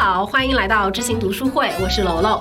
[0.00, 2.40] 好，欢迎来到知行读书会，我是楼楼。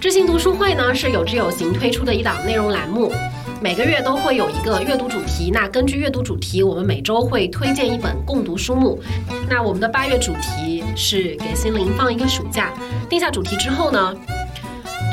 [0.00, 3.12] 知行读书会呢是有知有行推出的一档内容栏目，
[3.60, 5.52] 每个月都会有一个阅读主题。
[5.52, 9.00] 那根据阅读主题，我们每周会推荐一本共读书目。
[9.48, 12.72] 那我们的八月主题是给心灵放一个暑假。
[13.08, 14.12] 定下主题之后呢，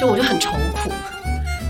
[0.02, 0.90] 就我就很愁苦。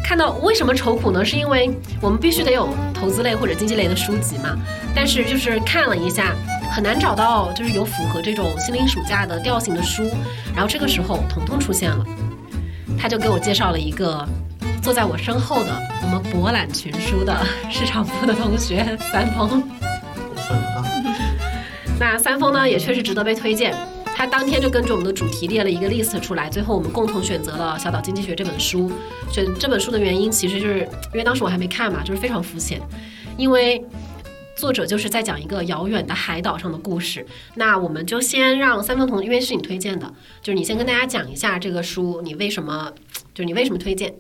[0.06, 1.26] 看到为什么愁苦呢？
[1.26, 1.70] 是因为
[2.00, 4.58] 我们必须得有投资类或者经济类的书籍嘛。
[4.96, 6.34] 但是就是看了一下。
[6.74, 10.10] 很难找到就是有符合这种心灵暑假的调性的书，
[10.56, 12.04] 然后这个时候彤彤出现了，
[12.98, 14.28] 他就给我介绍了一个
[14.82, 15.70] 坐在我身后的
[16.02, 19.64] 我们博览群书的市场部的同学三丰。
[22.00, 23.76] 那三丰呢也确实值得被推荐，
[24.16, 28.92] 他当天就根据我们的主题列了一个 list 出来，最后我们共同选择了《小岛经济学》这本书。
[29.32, 32.82] 选这本书的原因其实就是因为当时我还没看嘛，就是非常肤浅，
[33.38, 33.80] 因为。
[34.56, 37.26] 作者就是在讲一个遥远的海岛上的故事。
[37.56, 42.94] 那我们就先让三方同，因为是你推荐的，就是你先跟大家讲一下这个书，你为什么，
[43.34, 44.14] 就是你为什么推荐？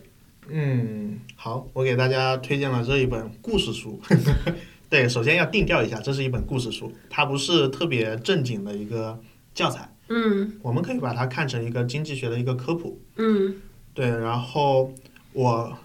[0.49, 4.01] 嗯，好，我给大家推荐了这一本故事书。
[4.89, 9.19] 对，首先要定调一下，这是一本故事书，它不是特别正经的一个
[9.53, 9.89] 教材。
[10.09, 12.99] 嗯，我们可以把它看成一个经济学的一个科普。
[13.15, 13.55] 嗯，
[13.93, 14.93] 对，然后
[15.31, 15.77] 我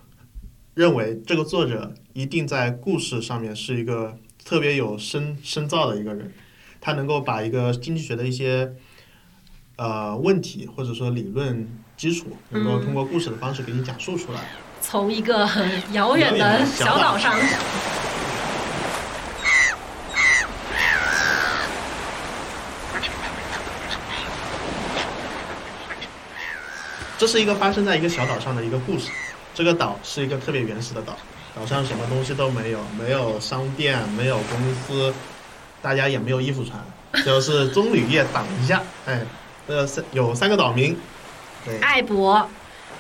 [0.75, 4.19] 认为这个作者一定在故事上面是一个。
[4.48, 6.32] 特别有深深造的一个人，
[6.80, 8.72] 他能够把一个经济学的一些
[9.77, 11.68] 呃问题或者说理论
[11.98, 14.41] 基础，能够通过故事的方式给你讲述出来。
[14.80, 17.38] 从一个很遥远的小岛上，
[27.19, 29.10] 这是一个发生在一个小岛上的一个故事。
[29.52, 31.19] 这个岛是一个特别原始的岛。
[31.59, 35.12] 岛上什么东西都没有，没有商店，没有公司，
[35.83, 36.81] 大家也没有衣服穿，
[37.25, 38.81] 就是棕榈叶挡一下。
[39.06, 39.20] 哎，
[39.67, 40.97] 呃，三有三个岛民，
[41.65, 42.49] 对，艾博、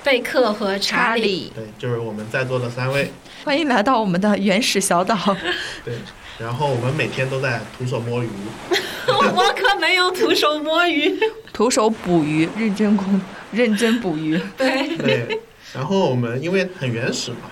[0.02, 3.12] 贝克和查理，对，就是我们在座的三位。
[3.44, 5.16] 欢迎来到我们的原始小岛。
[5.84, 5.94] 对，
[6.40, 8.28] 然后我们每天都在徒手摸鱼。
[9.06, 11.16] 我可没有徒手摸鱼，
[11.52, 13.20] 徒手捕鱼，认真工，
[13.52, 14.36] 认真捕鱼。
[14.56, 15.40] 对对，
[15.72, 17.42] 然后我们因为很原始嘛。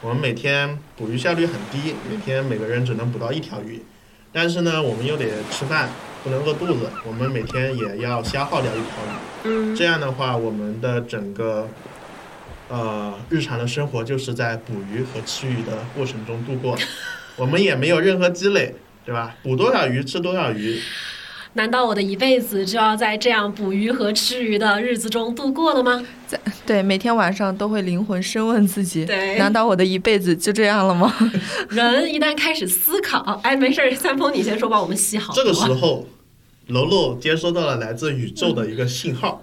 [0.00, 3.82] 我们每天捕鱼效率很低，每天每个人只能捕到一条鱼，
[4.32, 5.88] 但是呢，我们又得吃饭，
[6.22, 9.16] 不能饿肚子，我们每天也要消耗掉一条鱼。
[9.42, 11.68] 嗯，这样的话，我们的整个
[12.68, 16.78] 呃日常的生活就是在捕鱼和吃鱼的过程中度过，
[17.34, 19.34] 我们也没有任何积累，对吧？
[19.42, 20.80] 捕多少鱼吃多少鱼。
[21.54, 26.06] 难道我的一辈子就要在这样捕鱼和吃鱼的日子中度过了吗？
[26.26, 31.12] 在对，每天晚上都会灵魂深问自己：对，难道我的一辈子就这样了吗？
[31.70, 35.32] 人一旦开始思考，哎，没事儿，三丰你先说，吧我们洗好。
[35.34, 36.06] 这个时候，
[36.68, 39.40] 楼楼接收到了来自宇宙的一个信号，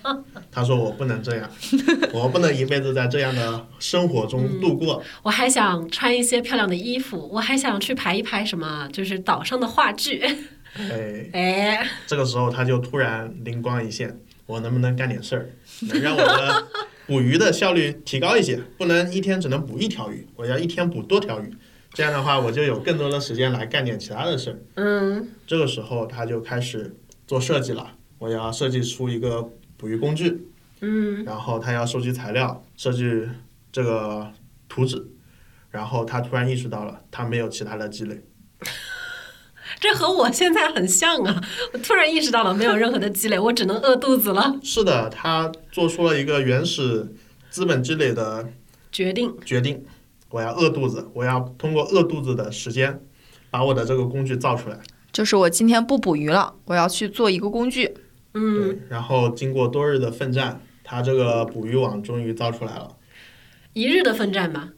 [0.52, 1.50] 他说：“我不能这样，
[2.12, 5.02] 我不能一辈子在这样的生活中度过。
[5.22, 10.22] 我还想穿一些漂亮的衣服，我还想去排一排什么，就是岛上的话剧。”
[10.74, 15.50] 哎哎，这个时候他就突然灵光一现，我能不能干点事儿，
[15.88, 16.68] 能让我的
[17.06, 18.60] 捕鱼的效率提高一些？
[18.76, 21.52] 不能一天只能捕一条鱼，我要一天捕多条鱼，
[21.92, 24.58] 这样的话我就有更多的时间来干点其他的事儿。
[24.74, 26.94] 嗯，这个时候他就开始
[27.26, 30.48] 做设计了，我要设计出一个捕鱼工具。
[30.80, 33.28] 嗯，然后他要收集材料，设计
[33.72, 34.32] 这个
[34.68, 35.04] 图纸，
[35.70, 38.22] 然后他突然意识到了，他没有其他的积累。
[39.80, 41.42] 这和我现在很像啊！
[41.72, 44.58] 我突然意识到了，没有任何的积累，我只能饿肚子了。
[44.62, 47.14] 是的，他做出了一个原始
[47.48, 48.48] 资本积累的
[48.90, 49.34] 决定。
[49.44, 49.84] 决定，
[50.30, 53.00] 我要饿肚子，我要通过饿肚子的时间，
[53.50, 54.80] 把我的这个工具造出来。
[55.12, 57.94] 就是我今天不捕鱼了，我要去做一个工具。
[58.34, 58.80] 嗯。
[58.88, 62.96] 然后经过多日的奋战，他这个捕鱼网终于造出来了。
[63.74, 64.70] 一日的奋战吧。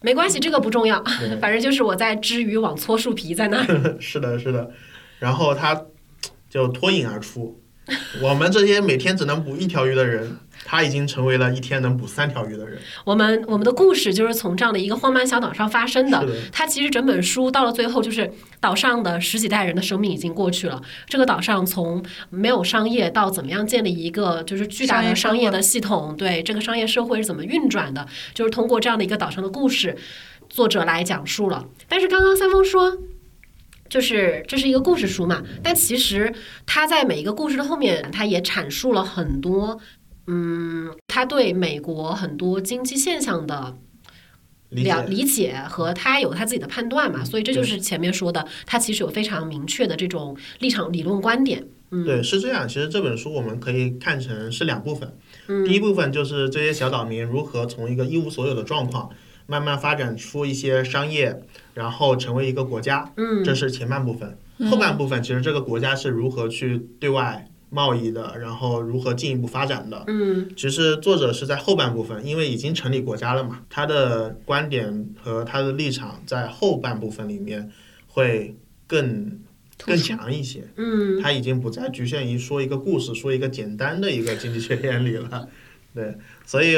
[0.00, 1.02] 没关系，这个不重要，
[1.40, 3.64] 反正就是我在织渔网搓树皮在那儿。
[4.00, 4.70] 是的，是的，
[5.18, 5.84] 然后他
[6.48, 7.60] 就脱颖而出。
[8.22, 10.38] 我们这些每天只能捕一条鱼的人。
[10.70, 12.78] 他已经成为了一天能捕三条鱼的人。
[13.02, 16.22] 我们我们的故事就是从这样的一个荒蛮小岛上发生的。
[16.52, 18.30] 它其实整本书到了最后，就是
[18.60, 20.82] 岛上的十几代人的生命已经过去了。
[21.06, 29.96] 这个岛上从没有商业到怎么样建立一个就是巨大的商业的系统，对这个商业社会是怎么运转的，就是通过这样的一个岛上的故事，
[30.50, 31.64] 作者来讲述了。
[31.88, 32.98] 但是刚刚三丰说，
[33.88, 36.32] 就是这是一个故事书嘛，但其实
[36.66, 39.80] 他在每一个故事的后面，他也阐述了很多。
[40.30, 43.74] 嗯，他对美国很多经济现象的
[44.68, 51.64] 了理解和他有他自己的判断嘛，所以这就是前面说的，他其实有非常明确的这种立场、理论观点。
[51.90, 52.68] 嗯，对，是这样。
[52.68, 55.16] 其实这本书我们可以看成是两部分。
[55.46, 59.08] 嗯第一部分就是这些小岛民如何从一个一无所有的状况，
[59.46, 61.40] 慢慢发展出一些商业，
[61.78, 63.12] 然后成为一个国家。
[63.16, 64.36] 嗯这是前半部分。
[64.68, 70.02] 后半部分其实这个国家是如何去对外贸易的，然后如何进一步发展的。
[70.08, 77.70] 嗯其实作者是在后半部分，因为已经成立国家了嘛，他的观点和他的立场在后半部分里面
[78.08, 78.56] 会
[78.88, 79.38] 更
[79.84, 80.64] 更强一些。
[80.76, 85.48] 嗯他已经不再局限于说一个故事，说一个简单的一个经济学 原理了。
[85.94, 86.76] 对，所以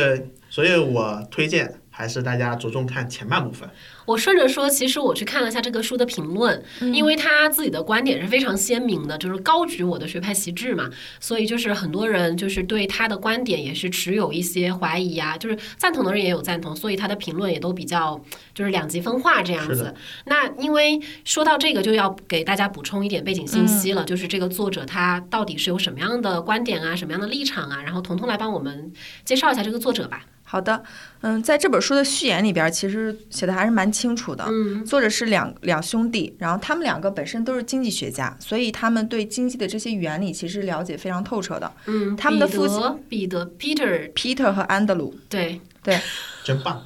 [0.50, 3.68] 所以我推荐还是大家着重看前半部分。
[4.06, 10.90] 我顺着说，其实我去看了一下这个书的评论，因为他自己的观点是非常鲜明的，就是高举我的学派旗帜嘛，
[11.20, 18.20] 所以就是很多人就是对他的观点也是持有一些怀疑啊，就是赞同的人也有赞同，所以他的评论也都比较
[18.54, 19.94] 就是两极分化这样子。
[20.24, 28.92] 那因为说到这个，就要给大家补充一点背景信息了，就是这个作者他到底是有什么样的观点啊，什么样的立场啊，然后彤彤来帮我们
[29.24, 30.24] 介绍一下这个作者吧。
[30.50, 30.82] 好的，
[31.20, 34.44] 嗯，在这本书的序言里边，其实写的还是蛮清楚的。
[34.48, 41.72] 嗯作者是两两兄弟，然后他们两个本身都是经济学家，所以他们对经济的这些原理其实了解非常透彻的。
[41.86, 46.00] 嗯，他们的父亲得彼得 Peter Peter 和安德鲁，对对，
[46.42, 46.82] 真棒！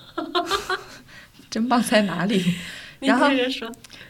[1.49, 2.44] 真棒在哪里？
[3.00, 3.28] 然后。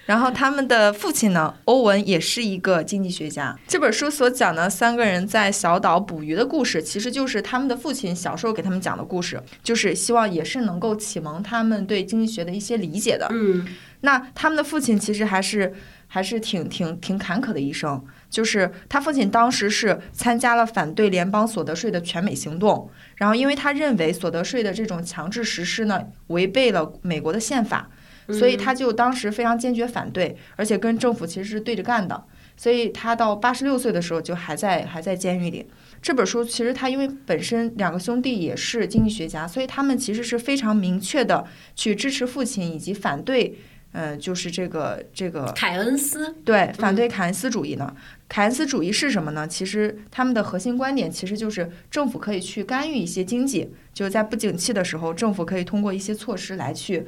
[0.07, 3.59] 然后他们的父亲呢，欧文也是一个经济学家。
[3.67, 13.29] 这本书所讲的三个人在小岛捕鱼的故事，其实就是他们的父亲小时候给他们讲的故事，就是希望也是能够启蒙他们对经济学的一些理解的。
[13.31, 13.67] 嗯
[14.01, 15.73] 那他们的父亲其实还是
[16.07, 27.89] 还是挺挺挺坎坷的一生，就是他父亲当时是参加了反对联邦所得税的全美行动，然后因为他认为所得税的这种强制实施呢，违背了美国的宪法，
[28.29, 32.25] 所以他就当时非常坚决反对，而且跟政府其实是对着干的。
[32.57, 35.67] 所以他到八十六岁的时候就还在还在监狱里。
[36.01, 41.45] 这本书其实他因为本身两个兄弟也是经济学家，所以他们其实是非常明确的
[41.75, 43.59] 去支持父亲以及反对，
[43.91, 47.93] 呃，就是这个这个凯恩斯，对，反对凯恩斯主义呢？
[48.29, 49.49] 凯恩斯主义是什么呢？
[49.49, 57.07] 其实他们的核心观点其实就是政府可以去干预一些经济，就是在不景气的时候，政府可以通过一些措施来去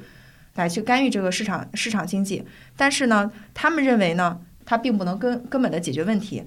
[0.56, 2.44] 来去干预这个市场市场经济。
[2.76, 6.42] 但是呢，他们认为呢，它并不能根根本的解决问题。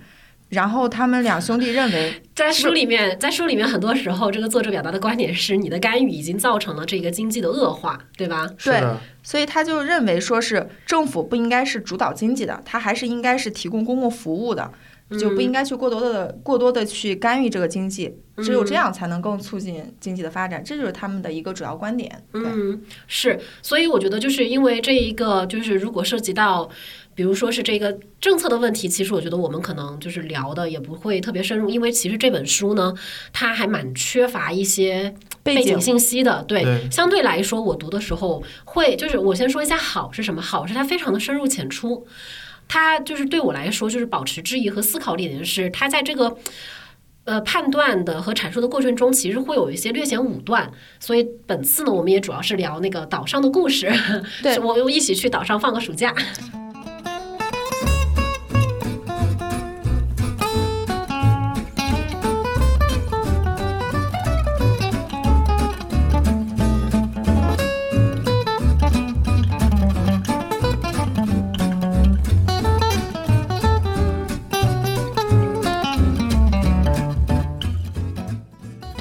[0.49, 8.49] 然后他们两兄弟认为， 在书里面，在书里面很多时候，这个作者表达的观点是，你的干预已经造成了这个经济的恶化，对吧？
[8.63, 8.81] 对，
[9.21, 14.71] 所以他就认为说是政府不应该是主导经济的，它还是应该是提供公共服务的，
[15.17, 22.23] 就不应该去过多的过多的去干预这个经济，只有这样才能更促进经济的发展，这就是他们的一个主要观点。
[22.31, 26.69] 对，嗯，是，所以我觉得就是因为这一个，就是如果涉及到，
[27.15, 32.93] 比如说是这个政策的问题，其实我觉得我们可能就是聊的也不会特别深入，因为其实这本书呢，
[33.33, 36.43] 它还蛮缺乏一些背背景景信息的。
[36.47, 42.05] 对，对相对来说，我读的时候会，就是我先说一下好是什么，好是它非常的深入浅出。
[42.69, 46.37] 它就是对我来说，就是保持质疑和思考的点是，他在这个
[47.25, 50.71] 呃判断的和阐述的过程中，其实会有一些略显武断。
[50.99, 53.91] 所以本次呢，我们也主要是聊那个岛上的故事。
[54.43, 56.13] 对 我又一起去岛上放个暑假。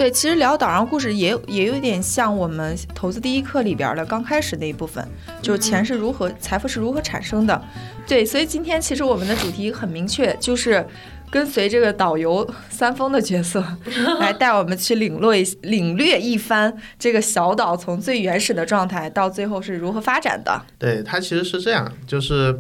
[0.08, 5.06] 对，其实聊岛上故事也有也有点像我们投资第一课里边的刚开始那一部分，
[5.42, 7.62] 就是钱是如何、财富是如何产生的。
[8.06, 10.82] 对，所以今天其实我们的主题很明确，就是
[11.30, 13.62] 跟随这个导游三丰的角色，
[14.18, 20.62] 来带我们去领略领略一番这个小岛从最原始的状态到最后是如何发展的。
[20.78, 22.58] 对，它其实是这样，就是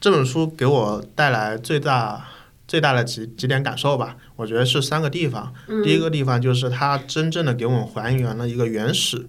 [0.00, 2.24] 这本书给我带来最大
[2.66, 5.52] 最大的几几点感受吧，我觉得是三个地方。
[5.82, 9.28] 第一个地方就是它真正的给我们还原了一个原始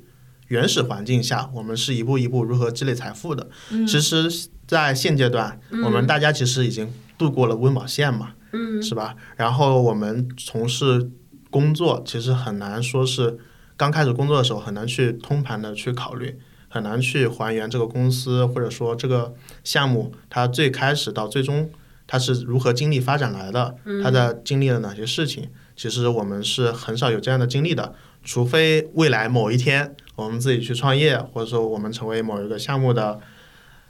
[0.50, 3.50] 原始环境下，我们是一步一步如何积累财富的。
[3.88, 9.16] 其实，在现阶段，我们大家其实已经度过了温饱线嘛，嗯是吧？
[9.36, 11.10] 然后我们从事
[11.50, 13.38] 工作，其实很难说是
[13.76, 16.38] 刚开始工作的时候很难去通盘的去考虑，
[16.70, 19.34] 很难去还原这个公司或者说这个
[19.64, 21.70] 项目它最开始到最终
[22.08, 25.50] 它是如何经历发展来的，他在经历了哪些事情。
[25.76, 33.20] 其实我们是很少有这样的经历的，除非未来某一天我们自己去创业，或者说我们成为某一个项目的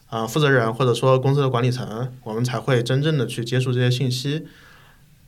[0.09, 4.45] 呃负责人，或者说公司的管理层，我们才会真正的去接触这些信息。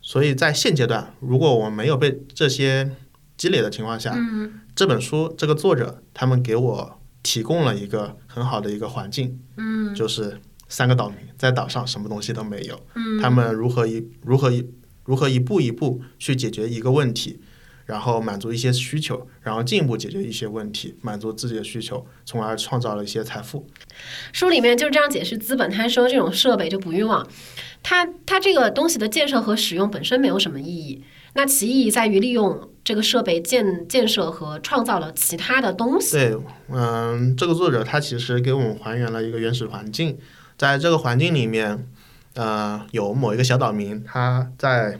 [0.01, 2.91] 所以在现阶段，如果我们没有被这些
[3.37, 10.39] 积累的情况下，嗯这本书这个作者他们给我提供了一个很好的一个环境，嗯就是
[10.69, 14.65] 三个岛民在岛上什么东西都没有，嗯，他们如何一如何一
[15.03, 17.39] 如何一步一步去解决一个问题，
[17.85, 23.67] 然后满足一些需求，然后进一步解决一些问题，满足自己的需求，从而创造了一些财富。
[24.31, 27.27] 书里面就是这样解释资本，他说这种设备就不欲望，
[27.81, 36.11] 它它这个东西的建设和使用本身没有什么意义，那其意义在于利用这个设备建建设和创造了其他的东西。
[36.11, 36.37] 对，
[36.71, 40.15] 嗯，这个作者他其实给我们还原了一个原始环境，
[40.59, 41.87] 在这个环境里面，
[42.35, 44.99] 呃，有某一个小岛民，他在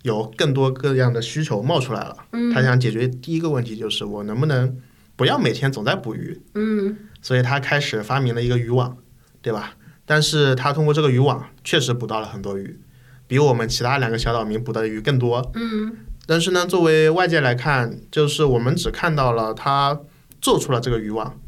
[0.00, 4.74] 有更多各样的需求冒出来了，嗯他想解决第一个问题就是我能不能
[5.14, 8.96] 不要每天总在捕鱼，嗯所以他开始发明了一个渔网，
[9.42, 9.74] 对吧？
[10.06, 12.80] 但是他通过这个渔网确实捕到了很多鱼，
[13.26, 15.50] 比我们其他两个小岛民捕的鱼更多。
[15.54, 15.94] 嗯
[16.28, 20.00] 但是呢，作为外界来看，就是我们只看到了他
[20.40, 21.38] 做出了这个渔网，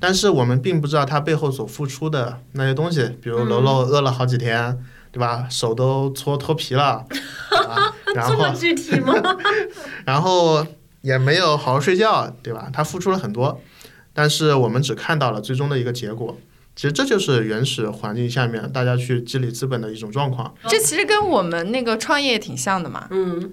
[0.00, 4.78] 但是我们并不知道他背后所付出的那些东西，比如楼楼饿了好几天，
[5.10, 5.46] 对吧？
[5.50, 7.06] 手都搓脱皮了，
[7.68, 9.14] 啊、 然这么后具体吗？
[10.04, 10.66] 然后
[11.02, 12.68] 也没有好好睡觉，对吧？
[12.72, 13.60] 他付出了很多，
[14.12, 16.38] 但是我们只看到了最终的一个结果。
[16.76, 20.52] 其实这就是原始环境下面大家去积累资本的一种状况。
[20.66, 23.06] 这其实跟我们那个创业挺像的嘛。
[23.10, 23.52] 嗯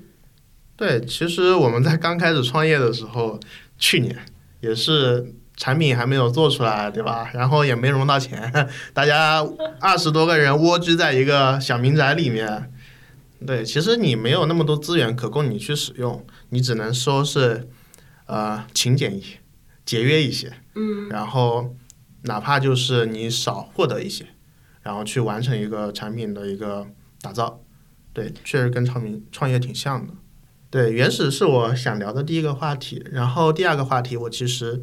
[0.75, 3.39] 对，其实我们在刚开始创业的时候，
[3.77, 4.17] 去年
[4.61, 7.29] 也是产品还没有做出来，对吧？
[7.35, 8.51] 然后也没融到钱，
[8.95, 9.45] 大家
[9.79, 12.73] 二十多个人蜗居在一个小民宅里面。
[13.45, 17.69] 对，其实你没有那么多资源可供你去使用，你只能说是
[18.25, 19.37] 呃勤俭一些，
[19.85, 21.75] 节约一些，嗯然后
[22.23, 24.25] 哪怕就是你少获得一些，
[24.81, 26.87] 然后去完成一个产品的一个
[27.21, 27.61] 打造。
[28.13, 30.13] 对，确实跟创民创业挺像的。
[30.71, 34.81] 对，原始是我想聊的第一个话题，然后第二个话题，我其实，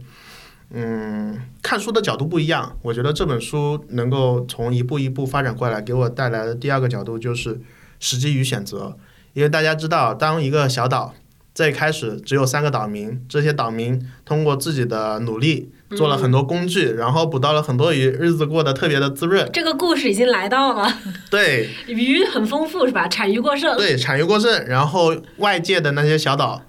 [0.70, 2.76] 嗯，看书的角度不一样。
[2.82, 7.60] 我觉得这本书能够从一步一步发展过来，给我带来的第二个角度就是
[7.98, 8.96] 时机与选择。
[9.32, 11.14] 因为大家知道，当一个小岛
[11.54, 19.48] 最开始只有三个岛民，这些岛民通过自己的努力做了很多工具，然后捕到了很多鱼，日子过得特别的滋润。
[19.52, 20.92] 这个故事已经来到了，
[21.30, 23.08] 对，鱼很丰富是吧？
[23.08, 23.76] 产鱼过剩。
[23.76, 26.62] 对，产鱼过剩，然后外界的那些小岛，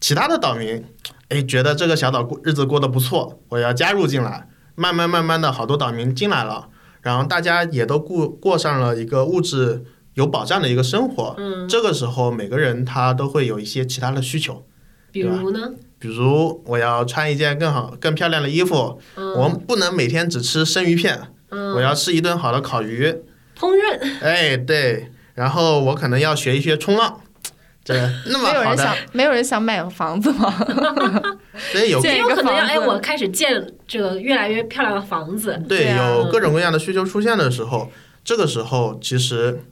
[0.00, 0.84] 其他的岛民，
[1.28, 4.48] 哎，觉得这个小岛过日子过得不错，我要加入进来。
[4.78, 6.68] 慢慢慢慢的，好多岛民进来了，
[7.00, 11.34] 然后大家也都过过上了一个物质有保障的一个生活。
[11.38, 14.66] 嗯，这个时候，每个人他都会有一些其他的需求，
[15.10, 15.70] 比如呢？
[15.98, 21.18] 比如我要穿一件更好、更漂亮的衣服，我们不能每天只吃生鱼片，
[21.48, 23.06] 我嗯，要吃一顿好的烤鱼。
[23.58, 27.22] 烹饪哎，对，然后我可能要学一学冲浪，
[27.86, 27.94] 这
[28.26, 30.52] 那么没有人想，没有人想买房子吗？
[31.70, 35.62] 所以有有可能要哎，我开始建这个越来越漂亮的房子。
[35.68, 37.92] 对有各种各样的需求出现的时候，
[38.24, 39.62] 这个时候其实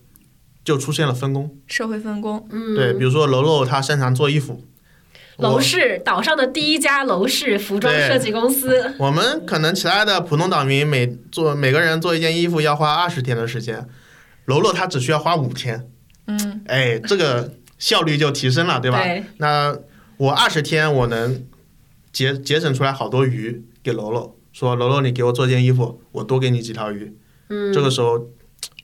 [0.65, 1.59] 就出现了分工。
[1.67, 4.63] 社会分工，嗯，对，比如说楼楼他擅长做衣服，
[5.39, 8.95] 楼市岛上的第一家楼市服装设计公司。
[8.99, 13.85] 我们可能其他的普通岛民每做每个人做一件衣服要花二十天的时间，
[14.45, 15.89] 楼楼他只需要花五天，
[16.29, 19.03] 嗯，哎，这个效率就提升了，对吧？
[19.03, 19.77] 对，那
[20.17, 21.45] 我二十天我能
[22.13, 27.17] 节节省出来好多鱼给楼楼，说楼楼你给我做件衣服，我多给你几条鱼，
[27.49, 28.29] 嗯，这个时候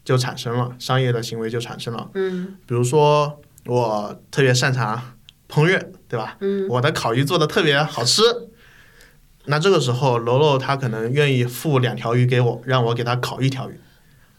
[0.04, 2.10] 就产生了商业的行为就产生了。
[2.14, 5.14] 嗯比如说我特别擅长
[5.48, 6.36] 烹饪，对吧？
[6.40, 8.22] 嗯我的烤鱼做的特别好吃，
[9.44, 13.78] 那这个时候楼楼他可能愿意付两条鱼给我，让我给他烤一条鱼。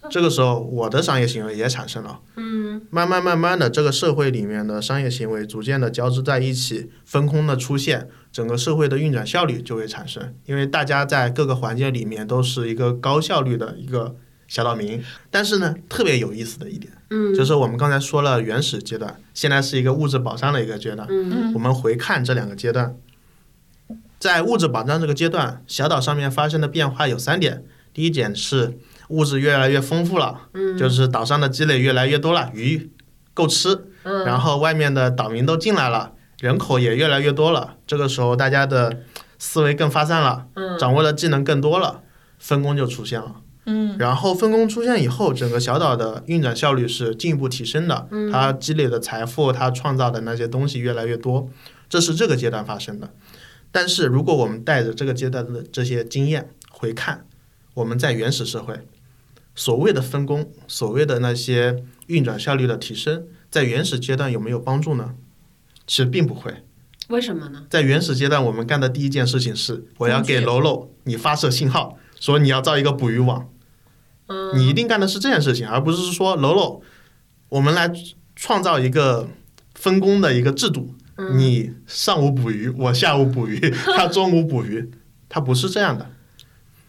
[0.09, 2.19] 这个时候我的商业行为也产生了。
[2.35, 10.33] 嗯慢慢慢慢的，这个社会里面的商业行为逐渐的交织在一起，分工的出现，整个社会的运转效率就会产生。
[10.45, 14.15] 因为大家在各个环节里面都是一个高效率的一个
[14.47, 21.07] 小岛民，但是呢，特别有意思的一点，嗯，就是我们刚才说了原始阶段，现在是一个物质保障的一个阶段。
[21.09, 22.95] 嗯我们回看这两个阶段，
[24.19, 27.63] 在物质保障这个阶段，小岛上面发生的变化有三点。
[27.93, 28.77] 第一点是
[29.11, 32.89] 物质越来越丰富了，嗯就是岛上的积累越来越多了，鱼
[33.33, 37.75] 够吃，嗯，然后外面的岛民都进来了，人口也越来越多了。
[37.85, 39.01] 这个时候大家的
[39.37, 42.01] 思维更发散了，嗯掌握的技能更多了，
[42.39, 43.35] 分工就出现了。
[43.65, 51.47] 嗯，然后分工出现以后，整个小岛的运转效率是进一步提升的，嗯它积累的财富，它创造的那些东西越来越多，
[51.87, 53.09] 这是这个阶段发生的。
[53.71, 57.25] 但是如果我们带着这个阶段的这些经验回看，
[57.75, 58.75] 我们在原始社会
[59.55, 65.15] 所谓的分工，所谓的那些运转效率的提升，在原始阶段有没有帮助呢？
[65.85, 66.63] 其实并不会。
[67.09, 67.65] 为什么呢？
[67.69, 73.49] 在原始阶段，我们干的第一件事情是，我要给楼楼你发射信号，说你要造一个捕鱼网。
[74.27, 76.81] 嗯你一定干的是这件事情，而不是说楼楼，
[77.49, 77.91] 我们来
[78.33, 79.27] 创造一个
[79.75, 80.95] 分工的一个制度。
[81.17, 84.89] 嗯你上午捕鱼，我下午捕鱼，他中午捕鱼，
[85.27, 86.09] 他不是这样的。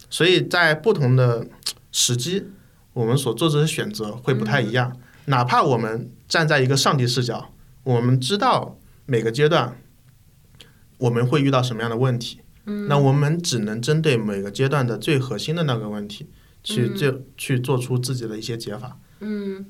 [0.09, 1.45] 所以在不同的
[1.93, 2.47] 时机，
[2.91, 4.97] 我们所做出的选择会不太一样。
[5.27, 9.81] 哪怕我们站在一个上帝视角，我们知道每个阶段
[10.97, 12.41] 我们会遇到什么样的问题，
[12.89, 16.27] 那我们只能针对每个阶段的最核心的那个问题，
[16.61, 18.97] 去就去做出自己的一些解法。
[19.21, 19.65] 嗯。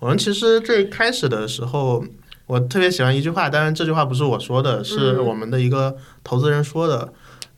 [0.00, 2.04] 我们其实最开始的时候，
[2.44, 7.10] 我特别喜欢一句话，当然这句话不是我说的，是我们的一个投资人说的，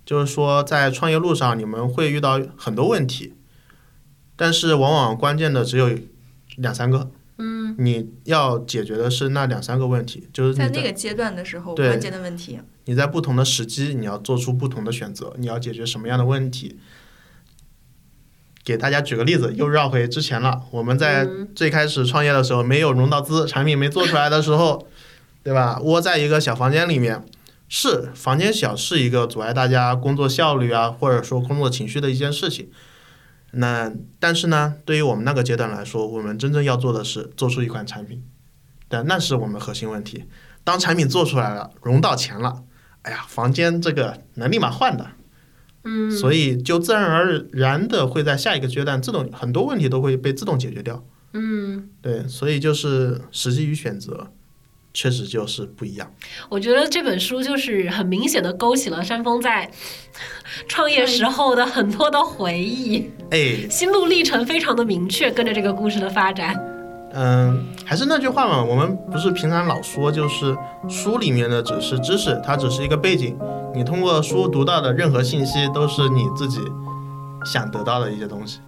[0.04, 3.34] 就是说在创业路上你们会遇到很多问题，
[4.36, 5.90] 但是往往关键的只有
[6.56, 12.60] 两三个，嗯你要解决的是那两三个问题，就是在在那个阶段的时候，对关键的问题。
[12.84, 16.78] 你在不同的时机，你要做出不同的选择，你要解决什么样的问题。
[18.64, 20.62] 给大家举个例子，又绕回之前了。
[20.72, 24.88] 我们在嗯最开始创业的时候，没有融到资，产品没做出来的时候，
[25.44, 25.78] 对吧？
[25.82, 27.24] 窝在一个小房间里面，
[27.68, 32.68] 是房间小是一个阻碍大家工作效率啊，或者说工作情绪的一件事情。
[33.56, 38.22] 那但是呢，对于我们那个阶段来说，我们真正要做的是做出一款产品，
[38.88, 40.24] 但那是我们核心问题。
[40.62, 42.62] 当产品做出来了，融到钱了，
[43.02, 45.06] 哎呀，房间这个能立马换的，
[45.84, 46.10] 嗯。
[46.10, 51.04] 所以就自然而然的会在下一个阶段自动很多问题都会被自动解决掉。
[51.32, 54.32] 嗯，对，所以就是时机与选择，
[54.96, 56.10] 确实就是不一样。
[56.48, 59.70] 我觉得这本书就是很明显的勾起了山峰在
[60.66, 66.56] 创业时候的很多的回忆，哎，心路历程非常的明确，跟着这个故事的发展。
[67.12, 70.56] 嗯，还是那句话嘛，我们不是平常老说，就是
[70.88, 73.38] 书里面的只是知识，它只是一个背景。
[73.74, 76.58] 你通过书读到的任何信息，都是你自己
[77.44, 78.60] 想得到的一些东西。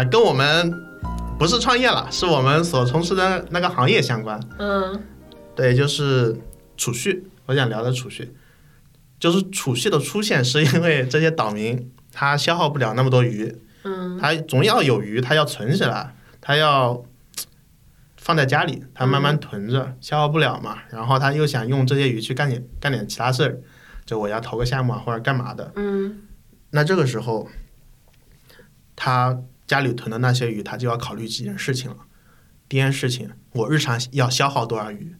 [0.00, 0.72] 呃，跟我们
[1.38, 4.40] 不是创业了，是我们所从事的那个行业相关。
[4.58, 4.98] 嗯
[5.54, 6.34] 对，就是
[6.74, 8.34] 储蓄，我想聊的储蓄，
[9.18, 17.04] 就是储蓄的出现是因为这些岛民他消耗不了那么多鱼，嗯他总要有鱼，他要存起来，他要
[18.16, 20.78] 放在家里，他慢慢囤着，消耗不了嘛。
[20.88, 23.60] 然后他又想用这些鱼去干点干点其他事儿，
[24.06, 25.70] 就我要投个项目啊或者干嘛的。
[25.76, 26.22] 嗯
[26.70, 27.46] 那这个时候，
[28.96, 29.38] 他
[29.70, 31.96] 家里囤的那些鱼，他就要考虑几件事情了。
[32.68, 35.14] 第一件事情，我日常要消耗多少鱼，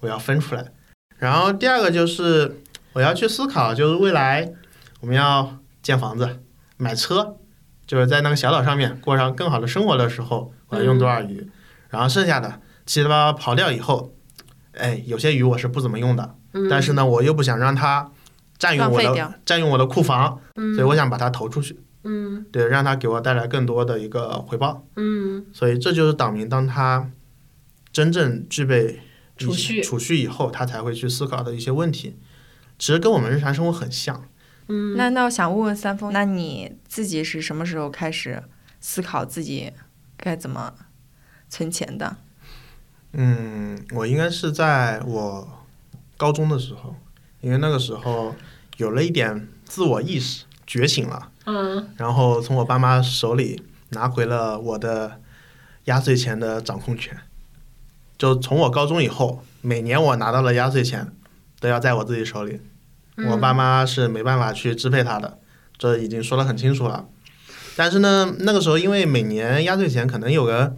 [0.00, 0.72] 我要分出来。
[1.16, 2.60] 然后第二个就是
[2.92, 4.52] 我要去思考，就是未来
[5.00, 6.42] 我们要建房子、
[6.76, 7.38] 买车，
[7.86, 11.50] 就是在那个小岛上面过上更好的生活的时候，我要用多少鱼。
[11.88, 14.14] 然后剩下的七七八八跑掉以后，
[14.74, 18.10] 哎，有些鱼我是不怎么用的，嗯，但是呢，我又不想让它
[18.58, 21.84] 占用我的占用我的库房，嗯，所以我想把它投出去，嗯
[22.52, 24.86] 对，让他给我带来更多的一个回报。
[24.96, 27.10] 嗯所以这就是岛民当他
[27.92, 29.00] 真正具备
[29.36, 32.16] 储蓄储蓄以后，他才会去思考的一些问题，
[32.78, 34.28] 其实跟我们日常生活很像。
[34.68, 38.42] 嗯，那那我想问问三丰，那你自己是什么时候开始
[38.80, 39.72] 思考自己
[40.16, 40.72] 该怎么
[41.48, 42.16] 存钱的？
[43.12, 45.66] 嗯，我应该是在我
[46.16, 46.96] 高中的时候，
[47.40, 48.34] 因为那个时候
[48.78, 51.30] 有了一点自我意识，觉醒了。
[51.44, 51.88] 嗯。
[51.96, 55.20] 然后从我爸妈手里拿回了我的
[55.84, 57.16] 压岁钱的掌控权。
[58.16, 61.12] 就从我高中以后，每年我拿到了压岁钱，
[61.60, 62.60] 都要在我自己手里，
[63.16, 63.28] 嗯。
[63.30, 65.38] 我爸妈是没办法去支配他的，
[65.76, 67.06] 这已经说得很清楚了。
[67.76, 70.76] 但是呢，那个时候因为每年压岁钱可能有个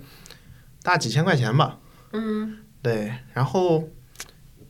[0.82, 1.78] 大几千块钱吧，
[2.12, 2.58] 嗯。
[2.82, 3.88] 对，然后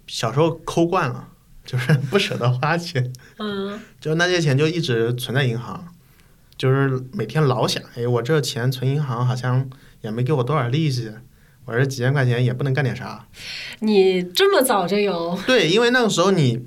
[0.07, 1.29] 小时候抠惯了，
[1.67, 5.85] 就是 不舍得花钱，嗯 就那些钱就一直存在银行，
[6.57, 9.69] 就是每天老想，哎，我这钱存银行好像
[10.01, 11.13] 也没给我多少利息，
[11.65, 13.27] 我这几千块钱也不能干点啥。
[13.81, 16.65] 你这么早就有，对，因为那个时候你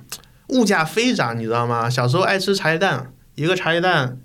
[0.49, 1.89] 物价飞涨，你知道吗？
[1.89, 4.19] 小时候爱吃茶叶蛋，一个茶叶蛋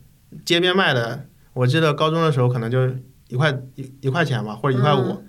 [0.44, 2.88] 街边卖的，我记得高中的时候可能就
[3.28, 5.26] 一块一一块钱吧，或者一块五，嗯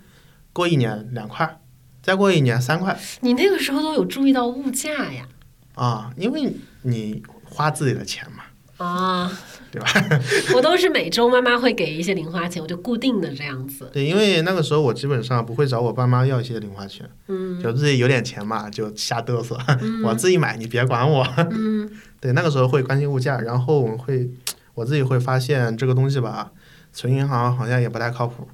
[0.52, 1.60] 过一年两块，
[2.02, 5.28] 再过一年三块你那个时候都有注意到物价呀？
[5.76, 8.44] 啊，因为你花自己的钱嘛。
[8.78, 9.32] 啊，
[9.72, 9.88] 对吧？
[10.54, 13.90] 我都是每周妈妈会给一些零花钱，我就固定的这样子。
[13.94, 21.26] 对，因为那个时候我基本上不会找我爸妈要一些零花钱，嗯就自己有点钱嘛，就瞎嘚瑟，嗯我自己买，你别管我。
[21.52, 24.30] 嗯 对，那个时候会关心物价，然后我们会，
[24.76, 26.52] 我自己会发现这个东西吧，
[26.92, 28.46] 存银行好像也不太靠谱。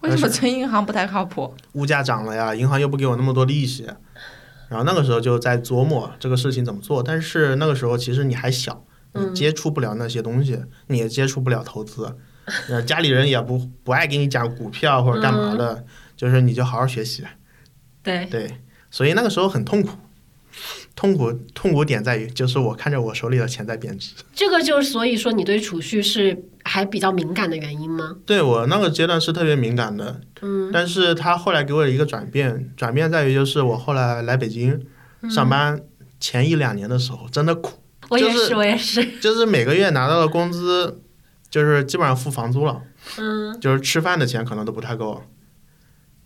[0.00, 1.52] 为什么存银行不太靠谱？
[1.72, 3.86] 物价涨了呀，银行又不给我那么多利息，
[4.68, 7.02] 然后那个时候就在琢磨这个事情怎么做。
[7.02, 12.16] 但是那个时候其实你还小，你嗯接触不了那些东西，你也接触不了投资，
[12.68, 15.84] 呃，家里人也不不爱给你讲股票或者干嘛的，
[16.16, 17.24] 就是你就好好学习。
[18.02, 19.90] 对，对，所以那个时候很痛苦，
[20.98, 24.14] 痛苦痛苦点在于，就是我看着我手里的钱在贬值。
[24.34, 28.16] 这个就是所以说你对储蓄是还比较敏感的原因吗？
[28.26, 34.84] 对我那个阶段是特别敏感的，嗯但是他后来给我一个转变，转变在于就是我后来来北京
[35.30, 35.80] 上班
[36.18, 39.06] 前一两年的时候，真的苦，我也就是是，我也是。
[39.22, 41.00] 就是每个月拿到的工资，
[41.48, 42.82] 就是基本上付房租了，
[43.18, 45.22] 嗯就是吃饭的钱可能都不太够，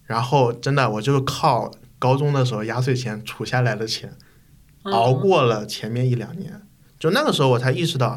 [0.06, 4.14] 然后真的我就靠高中的时候压岁钱储下来的钱。
[4.84, 6.60] 熬过了前面一两年，
[6.98, 8.16] 就那个时候我才意识到，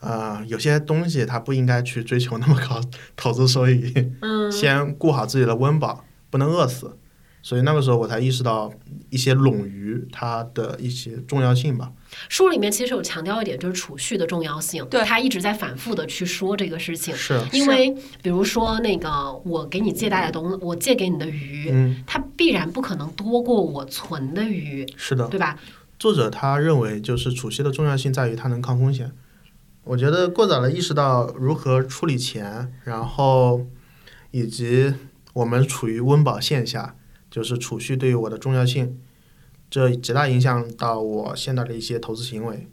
[0.00, 2.80] 呃，有些东西它不应该去追求那么高
[3.16, 6.98] 投资收益，嗯先顾好自己的温饱，不能饿死。
[7.44, 8.72] 所以那个时候我才意识到
[9.10, 11.90] 一些冗余它的一些重要性吧。
[12.28, 14.86] 书里面其实有强调一点，就是储蓄的重要性。
[14.86, 17.12] 对他一直在反复的去说这个事情。
[17.16, 25.26] 是，因为比如说那个我给你借贷的东，我借给你的鱼，嗯，它必然不可能多过我存的鱼，是的。
[25.26, 25.58] 对吧？
[26.02, 29.12] 作者他认为，就是储蓄的重要性在于它能抗风险。
[29.84, 33.68] 我觉得过早的意识到如何处理钱，然后
[34.32, 34.94] 以及
[35.32, 36.96] 我们处于温饱线下，
[37.30, 38.98] 就是储蓄对于我的重要性，
[39.70, 42.66] 这极大影响到我现在的一些投资行为。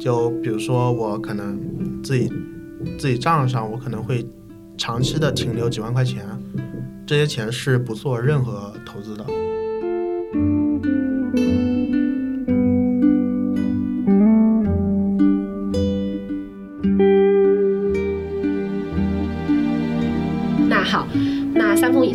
[0.00, 2.32] 就比如说，我可能自己
[2.98, 4.26] 自己账上，我可能会
[4.78, 6.26] 长期的停留几万块钱，
[7.06, 9.26] 这些钱是不做任何投资的。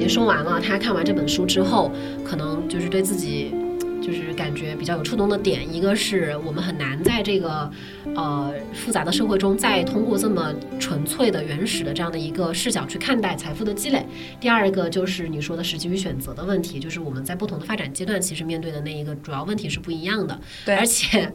[0.09, 1.91] 说完了，他看完这本书之后，
[2.25, 3.53] 可能就是对自己。
[4.01, 7.69] 就是感觉比较有触动的点，一个是我们很难在这个
[8.15, 14.03] 呃复杂的社会中，再通过这么纯粹的、原始的这样的一个视角去看待财富的积累。
[14.39, 20.39] 第二个就是你说的时机与选择的问题，就是我们在不同的发展阶段，其实面对的那一个主要问题是不一样的。
[20.65, 21.31] 对而且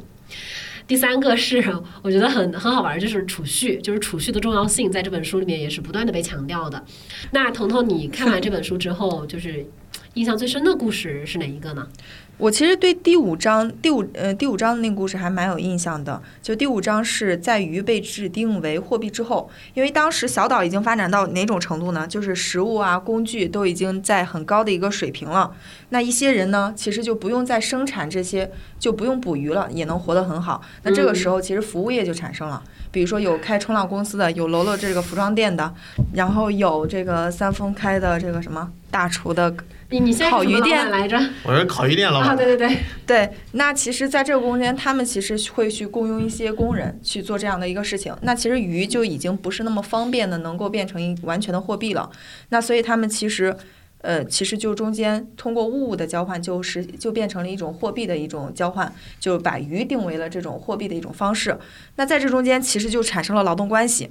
[0.86, 1.64] 第三个是
[2.02, 6.84] 我觉得很很好玩，就是储蓄，就是储蓄的重要性，在这本书里面也是不断的被强调的。
[7.32, 9.66] 那彤彤，你看完这本书之后，就是
[10.14, 11.88] 印象最深的故事是哪一个呢？
[12.36, 16.20] 我其实对第五章第五呃第五章的那个故事还蛮有印象的。
[16.42, 22.06] 就第五章是在鱼被制定为货币之后，因为当时小岛已经发展到哪种程度呢？
[22.08, 25.54] 就是食物啊、工具都已经在很高的一个水平了。
[25.90, 30.60] 那一些人呢，其实就不用再生产这些，就不用捕鱼了，也能活得很好。
[30.82, 32.60] 那这个时候，其实服务业就产生了。
[32.90, 35.72] 比如说有开冲浪公司的，有楼楼这个服装店的，
[36.14, 39.54] 然后有这个三丰开的这个什么大厨的
[39.94, 41.16] 你你现在是什么老烤鱼店来着？
[41.44, 42.30] 我是烤鱼店老板。
[42.30, 48.12] 啊，对对对，对，那其实，在这个中间，他们其实会去雇佣一些工人去做这样的一个事情。
[48.22, 52.10] 那其实鱼就已经不是那么方便的，能够变成一完全的货币了。
[52.48, 53.56] 那所以他们其实，
[53.98, 61.56] 呃，其实就中间通过物物的交换，就是就变成了一种货币的一种交换，就把鱼定为了这种货币的一种方式。
[61.94, 64.10] 那在这中间，其实就产生了劳动关系。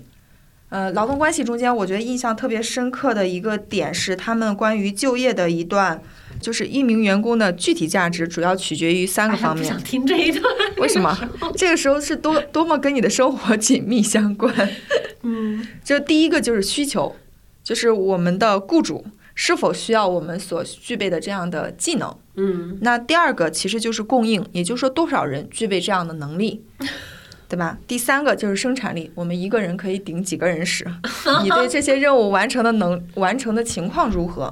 [0.70, 6.02] 呃，劳动关系中间，我觉得印象特别深刻的一个点是，他们关于就业的一段，
[6.42, 9.64] 就是一名员工的具体价值主要取决于三个方面。
[9.64, 10.44] 不想听这一段。
[10.78, 11.16] 为什么？
[11.56, 14.52] 这个时候是多多么跟你的生活紧密相关。
[15.22, 17.16] 嗯就第一个就是需求，
[17.64, 22.18] 就是我们的雇主是否需要我们所具备的这样的技能。
[22.36, 26.64] 嗯那第二个其实就是供应，也就是说多少人具备这样的能力。
[27.54, 27.78] 对吧？
[27.88, 30.84] 第三个就是生产力，我们一个人可以顶几个人使。
[31.44, 34.52] 你对这些任务完成的能完成的情况如何？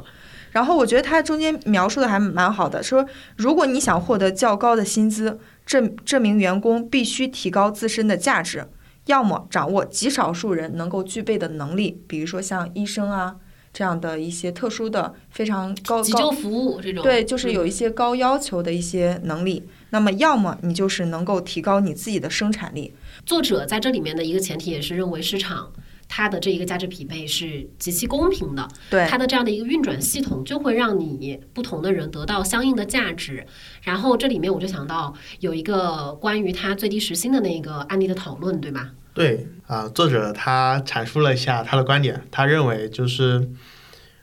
[0.51, 3.03] 然后我觉得他中间描述的还蛮好的，说
[3.37, 8.67] 如果你想获得较高的薪资，这这名员工必须提高自身的价值，
[9.07, 13.37] 要么掌握极少数人能够具备的能力，比如说像医生啊
[13.73, 17.01] 这样的一些特殊的非常高高急救服务这种。
[17.01, 19.67] 对，就是有嗯一些高要求的一些能力。
[19.91, 22.93] 那么，要么你就是能够提高你自己的生产力。
[23.25, 25.71] 作者在这里面的一个前提也是认为市场
[26.07, 33.45] 它的这一个价值匹配是极其公平的，对，它的这样的一个运转系统就会让你不同的人得到相应的价值。
[33.83, 38.91] 然后这里面我就想到有一个关于它最低时薪的那个案例的讨论，对吗？
[39.13, 43.49] 对啊，作者他阐述了一下他的观点，他认为就是，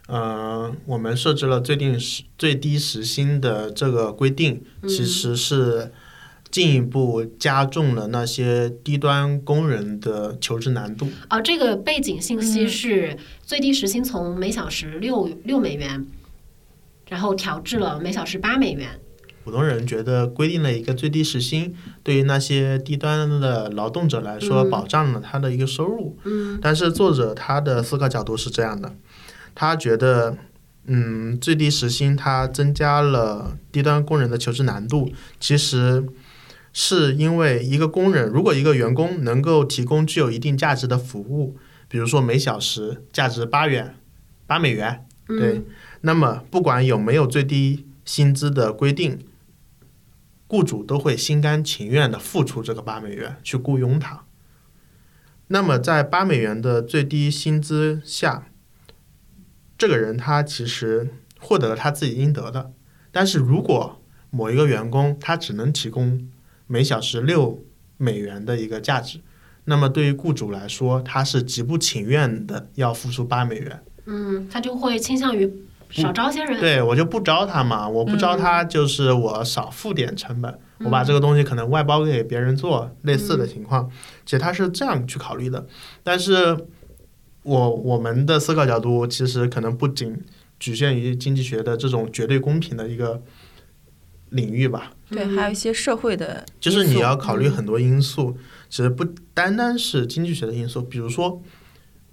[0.08, 5.92] 呃，我们设置了最低时最低时薪的这个规定，其实是
[6.50, 11.06] 进一步加重了那些低端工人的求职难度。
[11.28, 16.06] 啊，这个背景信息是最低时薪从每小时六六美元，
[17.10, 18.88] 然后调至了每小时八美元。
[19.44, 26.18] 普通人觉得规定了一个最低时薪，对于那些低端的劳动者来说，嗯保障了他的一个收入。
[26.24, 28.94] 嗯但是作者他的思考角度是这样的，
[29.60, 30.38] 他觉得，
[30.86, 36.06] 嗯，最低时薪它增加了低端工人的求职难度，其实
[36.72, 41.56] 是因为一个工人，如果一个员工能够提供具有一定价值的服务，
[41.88, 43.96] 比如说每小时价值八元、
[44.46, 45.54] 八美元，对。
[45.54, 45.64] 嗯，
[46.02, 49.18] 那么不管有没有最低薪资的规定，
[50.46, 54.22] 雇主都会心甘情愿的付出这个八美元去雇佣他。
[55.48, 58.46] 那么在八美元的最低薪资下，
[59.78, 62.72] 这个人他其实获得了他自己应得的。
[63.12, 66.28] 但是如果某一个员工他只能提供
[66.66, 67.64] 每小时六
[67.96, 69.20] 美元的一个价值，
[69.64, 73.82] 那么对于雇主来说，他是极不情愿的要付出八美元。
[74.06, 75.50] 嗯，他就会倾向于
[75.90, 76.58] 少招些人。
[76.58, 83.90] 对我就不招他嘛，我不招他就是我少付点成本，我把这个东西可能外包给别人做，类似的情况，
[84.24, 85.66] 其实他是这样去考虑的。
[86.02, 86.56] 但是
[87.48, 90.16] 我我们的思考角度其实可能不仅
[90.60, 93.22] 局限于经济学的这种绝对公平的一个
[94.30, 95.36] 领域吧，对，嗯。
[95.36, 98.36] 还有一些社会的，就是你要考虑很多因素，
[98.68, 101.42] 其实不单单是经济学的因素，比如说。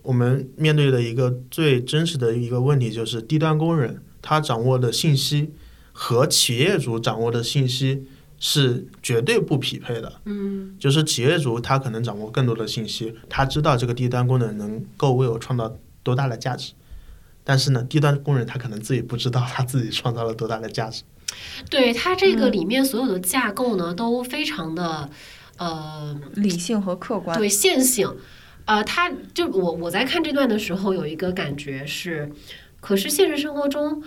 [0.07, 5.51] 我们面对的一个最真实的一个问题就是，低端工人他掌握的信息
[5.91, 8.05] 和企业主掌握的信息
[8.47, 10.21] 是绝对不匹配的。
[10.25, 16.73] 嗯就是企业主他可能掌握更多的信息，他知道这个低端功能能够为我创造多大的价值，
[17.43, 21.01] 但是呢，低端工人他可能自己不知道他自己创造了多大的价值。
[21.71, 25.09] 对它这嗯个里面所有的架构呢，都非常的
[25.57, 27.35] 呃理性和客观。
[27.35, 28.15] 对线性。
[28.65, 32.31] 呃，他就我我在看这段的时候有一个感觉是，
[32.79, 34.01] 可是现实生活中，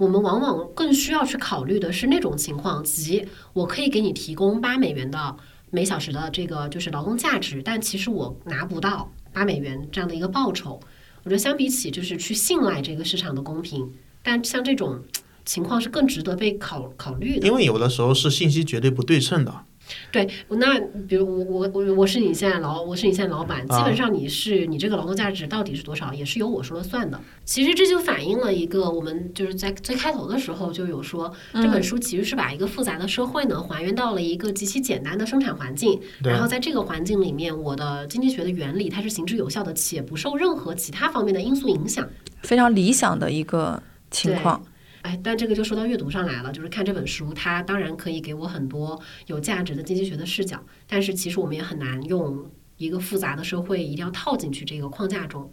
[0.00, 5.36] 我们往往更需要去考虑的是那种情况，即我可以给你提供八美元的
[5.70, 10.80] 每小时的这个就是劳动价值，但其实我拿不到八美元这样的一个报酬。
[11.22, 15.02] 我觉得相比起就是去信赖这个市场的公平，但像这种
[15.44, 17.46] 情况是更值得被考考虑的。
[17.46, 19.66] 因为有的时候是信息绝对不对称的。
[20.12, 27.20] 对，那比如我我我我是你现在老我是你现在老板，基啊本上你是你这个劳动价值到底是多少，也是由我说了算的。
[27.44, 42.08] 其实这就反映了一个我们就是在最开头的时候就有说，这本书其实是把一个复杂的社会呢还原到了一个极其简单的生产环境，然后在这个环境里面，我的经济学的原理它是行之有效的，且不受任何其他方面的因素影响。
[42.42, 44.62] 非常理想的一个情况。
[45.02, 55.50] 哎，但这个就说到阅读上来了，就是看这本书，它当然可以给我很多有价值的经济学的视角，但是其实我们也很难用一个复杂的社会一定要套进去这个框架中。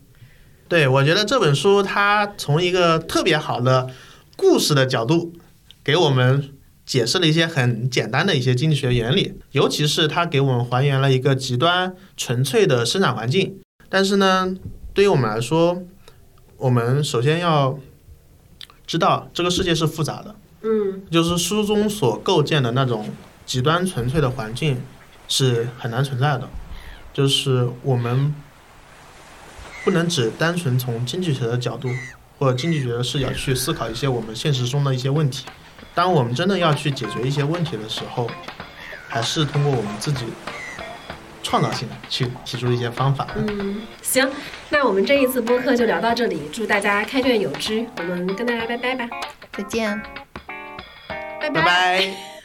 [0.67, 3.89] 对，我觉得这本书它从一个特别好的
[4.35, 5.33] 故事的角度，
[5.81, 6.49] 给我们
[6.85, 13.57] 解释了一些很简单的一些经济学原理，尤其是它给我们还原了一个极端纯粹的生产环境。
[13.87, 14.53] 但是呢，
[14.93, 15.83] 对于我们来说，
[16.57, 17.79] 我们首先要
[18.87, 21.03] 知道这个世界是复杂的，嗯。
[21.11, 23.09] 就是书中所构建的那种
[23.45, 24.81] 极端纯粹的环境
[25.27, 26.49] 是很难存在的，
[27.13, 28.33] 就是我们
[29.83, 31.89] 不能只单纯从经济学的角度
[32.39, 35.45] 或者经济学的视角去思考一些我们现实中的一些问题。
[35.93, 38.29] 当我们真的要去解决一些问题的时候，
[39.07, 40.25] 还是通过我们自己
[41.47, 43.25] 创造性去提出一些方法。
[43.37, 44.29] 嗯，行，
[44.69, 49.07] 那我们这一次播客就聊到这里，祝大家开卷有知，我们跟大家拜拜吧，
[49.53, 50.01] 再见。
[51.39, 52.36] 拜拜拜。